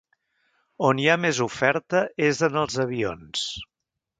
On 0.87 1.01
hi 1.03 1.05
ha 1.09 1.17
més 1.25 1.41
oferta 1.45 2.01
és 2.31 2.41
en 2.51 2.59
els 2.63 2.79
avions. 2.87 3.45